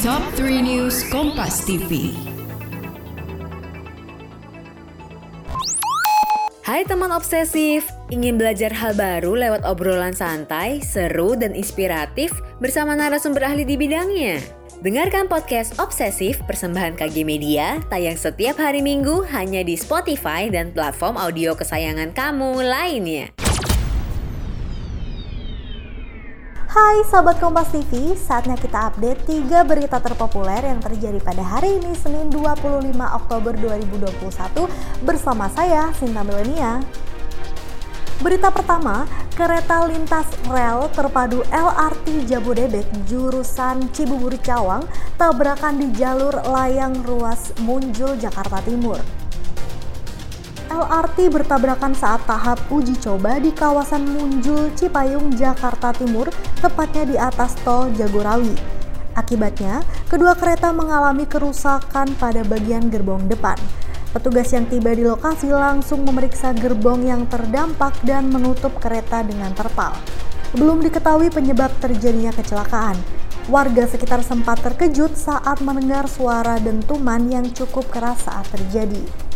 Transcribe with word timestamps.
Top 0.00 0.24
3 0.32 0.64
News 0.64 1.04
Kompas 1.12 1.60
TV. 1.68 2.16
Hai 6.64 6.88
teman 6.88 7.12
obsesif, 7.12 7.84
ingin 8.08 8.40
belajar 8.40 8.72
hal 8.72 8.96
baru 8.96 9.36
lewat 9.36 9.68
obrolan 9.68 10.16
santai, 10.16 10.80
seru, 10.80 11.36
dan 11.36 11.52
inspiratif 11.52 12.32
bersama 12.64 12.96
narasumber 12.96 13.44
ahli 13.44 13.68
di 13.68 13.76
bidangnya? 13.76 14.40
Dengarkan 14.80 15.28
podcast 15.28 15.76
Obsesif 15.76 16.40
persembahan 16.48 16.96
KG 16.96 17.20
Media 17.28 17.76
tayang 17.92 18.16
setiap 18.16 18.56
hari 18.56 18.80
Minggu 18.80 19.28
hanya 19.28 19.60
di 19.60 19.76
Spotify 19.76 20.48
dan 20.48 20.72
platform 20.72 21.20
audio 21.20 21.52
kesayangan 21.52 22.16
kamu 22.16 22.64
lainnya. 22.64 23.39
Hai 26.70 27.02
sahabat 27.02 27.42
Kompas 27.42 27.74
TV, 27.74 28.14
saatnya 28.14 28.54
kita 28.54 28.94
update 28.94 29.26
3 29.26 29.66
berita 29.66 29.98
terpopuler 29.98 30.62
yang 30.62 30.78
terjadi 30.78 31.18
pada 31.18 31.42
hari 31.42 31.82
ini 31.82 31.98
Senin 31.98 32.30
25 32.30 32.94
Oktober 32.94 33.58
2021 33.58 34.70
bersama 35.02 35.50
saya 35.50 35.90
Sinta 35.98 36.22
Milenia. 36.22 36.78
Berita 38.22 38.54
pertama, 38.54 39.02
kereta 39.34 39.82
lintas 39.90 40.30
rel 40.46 40.86
terpadu 40.94 41.42
LRT 41.50 42.30
Jabodebek 42.30 42.86
jurusan 43.02 43.90
Cibubur 43.90 44.38
Cawang 44.38 44.86
tabrakan 45.18 45.74
di 45.74 45.90
jalur 45.98 46.38
layang 46.54 47.02
ruas 47.02 47.50
Munjul 47.66 48.14
Jakarta 48.14 48.62
Timur. 48.62 49.02
LRT 50.70 51.34
bertabrakan 51.34 51.98
saat 51.98 52.22
tahap 52.30 52.62
uji 52.70 52.94
coba 53.02 53.42
di 53.42 53.50
kawasan 53.50 54.06
Munjul, 54.06 54.70
Cipayung, 54.78 55.34
Jakarta 55.34 55.90
Timur, 55.90 56.30
tepatnya 56.62 57.04
di 57.10 57.16
atas 57.18 57.58
tol 57.66 57.90
Jagorawi. 57.98 58.54
Akibatnya, 59.18 59.82
kedua 60.06 60.38
kereta 60.38 60.70
mengalami 60.70 61.26
kerusakan 61.26 62.14
pada 62.14 62.46
bagian 62.46 62.86
gerbong 62.86 63.26
depan. 63.26 63.58
Petugas 64.14 64.54
yang 64.54 64.70
tiba 64.70 64.94
di 64.94 65.02
lokasi 65.02 65.50
langsung 65.50 66.06
memeriksa 66.06 66.54
gerbong 66.54 67.02
yang 67.02 67.26
terdampak 67.26 67.98
dan 68.06 68.30
menutup 68.30 68.70
kereta 68.78 69.26
dengan 69.26 69.50
terpal. 69.58 69.90
Belum 70.54 70.78
diketahui 70.86 71.34
penyebab 71.34 71.74
terjadinya 71.82 72.30
kecelakaan. 72.30 72.94
Warga 73.50 73.90
sekitar 73.90 74.22
sempat 74.22 74.62
terkejut 74.62 75.18
saat 75.18 75.58
mendengar 75.66 76.06
suara 76.06 76.62
dentuman 76.62 77.26
yang 77.26 77.50
cukup 77.50 77.90
keras 77.90 78.22
saat 78.22 78.46
terjadi. 78.54 79.29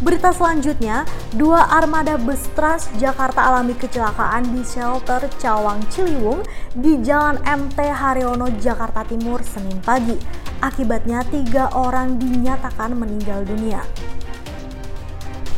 Berita 0.00 0.32
selanjutnya, 0.32 1.04
dua 1.36 1.60
armada 1.76 2.16
bus 2.16 2.48
Trans 2.56 2.88
Jakarta 2.96 3.44
alami 3.52 3.76
kecelakaan 3.76 4.48
di 4.48 4.64
shelter 4.64 5.28
Cawang 5.36 5.84
Ciliwung 5.92 6.40
di 6.72 7.04
Jalan 7.04 7.36
MT 7.44 7.76
Haryono, 7.84 8.48
Jakarta 8.56 9.04
Timur, 9.04 9.44
Senin 9.44 9.76
pagi. 9.84 10.16
Akibatnya 10.64 11.20
tiga 11.28 11.68
orang 11.76 12.16
dinyatakan 12.16 12.96
meninggal 12.96 13.44
dunia. 13.44 13.84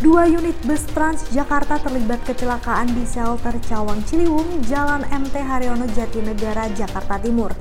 Dua 0.02 0.26
unit 0.26 0.58
bus 0.66 0.90
Trans 0.90 1.22
Jakarta 1.30 1.78
terlibat 1.78 2.26
kecelakaan 2.26 2.90
di 2.98 3.06
shelter 3.06 3.54
Cawang 3.70 4.02
Ciliwung, 4.10 4.66
Jalan 4.66 5.06
MT 5.06 5.38
Haryono 5.38 5.86
Jatinegara, 5.94 6.66
Jakarta 6.74 7.14
Timur. 7.22 7.54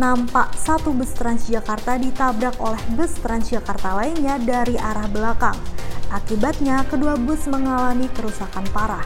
Nampak 0.00 0.56
satu 0.56 0.96
bus 0.96 1.12
Transjakarta 1.12 2.00
ditabrak 2.00 2.56
oleh 2.56 2.80
bus 2.96 3.20
Transjakarta 3.20 4.00
lainnya 4.00 4.40
dari 4.40 4.80
arah 4.80 5.04
belakang. 5.12 5.60
Akibatnya, 6.12 6.84
kedua 6.84 7.16
bus 7.16 7.48
mengalami 7.48 8.04
kerusakan 8.12 8.68
parah. 8.76 9.00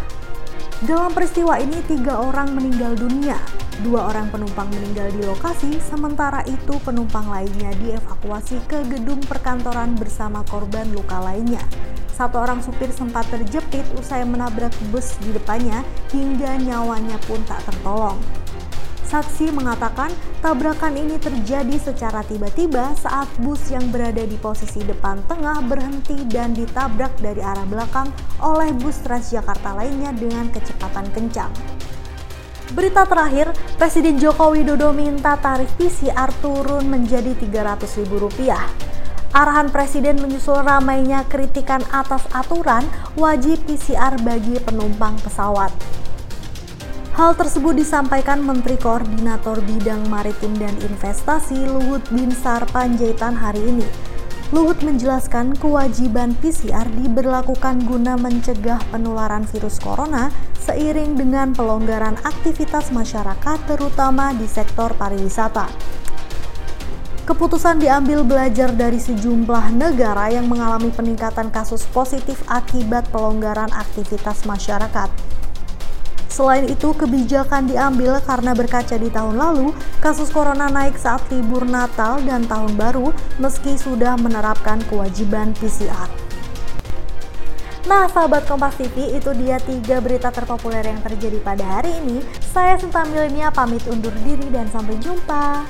Dalam 0.83 1.15
peristiwa 1.15 1.55
ini, 1.55 1.79
tiga 1.87 2.19
orang 2.19 2.51
meninggal 2.51 2.99
dunia. 2.99 3.39
Dua 3.87 4.11
orang 4.11 4.27
penumpang 4.35 4.67
meninggal 4.75 5.15
di 5.15 5.23
lokasi, 5.23 5.79
sementara 5.79 6.43
itu 6.51 6.75
penumpang 6.83 7.31
lainnya 7.31 7.71
dievakuasi 7.79 8.59
ke 8.67 8.83
gedung 8.91 9.23
perkantoran 9.23 9.95
bersama 9.95 10.43
korban 10.51 10.91
luka 10.91 11.23
lainnya. 11.23 11.63
Satu 12.11 12.43
orang 12.43 12.59
supir 12.65 12.91
sempat 12.91 13.29
terjepit 13.31 13.87
usai 13.95 14.27
menabrak 14.27 14.75
bus 14.91 15.15
di 15.23 15.31
depannya 15.31 15.87
hingga 16.11 16.59
nyawanya 16.59 17.23
pun 17.29 17.39
tak 17.47 17.63
tertolong. 17.71 18.19
Saksi 19.07 19.55
mengatakan 19.55 20.11
tabrakan 20.43 20.99
ini 20.99 21.15
terjadi 21.23 21.79
secara 21.79 22.27
tiba-tiba 22.27 22.91
saat 22.99 23.31
bus 23.39 23.71
yang 23.71 23.87
berada 23.95 24.27
di 24.27 24.35
posisi 24.35 24.83
depan 24.83 25.23
tengah 25.31 25.63
berhenti 25.63 26.27
dan 26.27 26.51
ditabrak 26.51 27.15
dari 27.23 27.39
arah 27.39 27.63
belakang 27.71 28.11
oleh 28.43 28.75
bus 28.75 28.99
Transjakarta 29.07 29.79
lainnya 29.79 30.11
dengan 30.11 30.51
kecepatan 30.51 31.07
kencang. 31.15 31.55
Berita 32.75 33.07
terakhir, 33.07 33.55
Presiden 33.79 34.19
Joko 34.19 34.51
Widodo 34.51 34.91
minta 34.91 35.39
tarif 35.39 35.71
PCR 35.79 36.35
turun 36.43 36.91
menjadi 36.91 37.31
Rp300.000. 37.39 38.11
Arahan 39.31 39.71
Presiden 39.71 40.19
menyusul 40.19 40.67
ramainya 40.67 41.23
kritikan 41.31 41.87
atas 41.95 42.27
aturan 42.35 42.83
wajib 43.15 43.63
PCR 43.71 44.19
bagi 44.19 44.59
penumpang 44.59 45.15
pesawat. 45.23 45.71
Hal 47.17 47.33
tersebut 47.33 47.81
disampaikan 47.81 48.45
Menteri 48.45 48.77
Koordinator 48.77 49.65
Bidang 49.65 50.05
Maritim 50.13 50.53
dan 50.61 50.77
Investasi 50.85 51.65
Luhut 51.65 52.05
Binsar 52.13 52.69
Panjaitan 52.69 53.33
hari 53.33 53.65
ini. 53.73 53.89
Luhut 54.53 54.77
menjelaskan 54.85 55.57
kewajiban 55.57 56.37
PCR 56.45 56.85
diberlakukan 57.01 57.89
guna 57.89 58.21
mencegah 58.21 58.77
penularan 58.93 59.49
virus 59.49 59.81
corona 59.81 60.29
seiring 60.61 61.17
dengan 61.17 61.57
pelonggaran 61.57 62.21
aktivitas 62.21 62.93
masyarakat 62.93 63.65
terutama 63.65 64.37
di 64.37 64.45
sektor 64.45 64.93
pariwisata. 65.01 65.73
Keputusan 67.25 67.81
diambil 67.81 68.29
belajar 68.29 68.77
dari 68.77 69.01
sejumlah 69.01 69.73
negara 69.73 70.29
yang 70.29 70.53
mengalami 70.53 70.93
peningkatan 70.93 71.49
kasus 71.49 71.89
positif 71.89 72.45
akibat 72.45 73.09
pelonggaran 73.09 73.73
aktivitas 73.73 74.45
masyarakat. 74.45 75.36
Selain 76.37 76.69
itu, 76.69 76.93
kebijakan 76.93 77.65
diambil 77.65 78.21
karena 78.21 78.53
berkaca 78.53 79.01
di 79.01 79.09
tahun 79.09 79.41
lalu, 79.41 79.73
kasus 80.05 80.29
corona 80.29 80.69
naik 80.69 81.01
saat 81.01 81.25
libur 81.33 81.65
Natal 81.65 82.21
dan 82.29 82.45
Tahun 82.45 82.77
Baru 82.77 83.17
meski 83.41 83.81
sudah 83.81 84.21
menerapkan 84.21 84.85
kewajiban 84.85 85.57
PCR. 85.57 86.13
Nah, 87.89 88.05
sahabat 88.13 88.45
Kompas 88.45 88.77
TV, 88.77 89.17
itu 89.17 89.33
dia 89.33 89.57
tiga 89.65 89.97
berita 90.05 90.29
terpopuler 90.29 90.85
yang 90.85 91.01
terjadi 91.01 91.41
pada 91.41 91.81
hari 91.81 91.97
ini. 92.05 92.21
Saya 92.53 92.77
Sinta 92.77 93.09
Milenia 93.09 93.49
pamit 93.49 93.81
undur 93.89 94.13
diri 94.21 94.53
dan 94.53 94.69
sampai 94.69 95.01
jumpa. 95.01 95.65